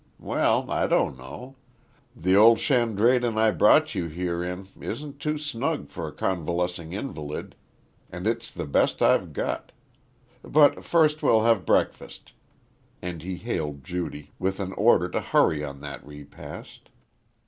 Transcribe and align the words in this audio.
Well, 0.17 0.71
I 0.71 0.87
don't 0.87 1.15
know. 1.15 1.57
The 2.15 2.35
old 2.35 2.57
shandradan 2.57 3.37
I 3.37 3.51
brought 3.51 3.93
you 3.93 4.07
here 4.07 4.43
in 4.43 4.67
isn't 4.79 5.19
too 5.19 5.37
snug 5.37 5.89
for 5.91 6.07
a 6.07 6.11
convalescing 6.11 6.91
invalid, 6.91 7.55
and 8.11 8.25
it's 8.25 8.49
the 8.49 8.65
best 8.65 9.03
I've 9.03 9.31
got. 9.31 9.71
But 10.41 10.83
first 10.83 11.21
we'll 11.21 11.43
have 11.43 11.67
breakfast." 11.67 12.31
And 12.99 13.21
he 13.21 13.35
hailed 13.37 13.83
Judy, 13.83 14.31
with 14.39 14.59
an 14.59 14.73
order 14.73 15.07
to 15.09 15.21
hurry 15.21 15.63
on 15.63 15.81
that 15.81 16.03
repast. 16.03 16.89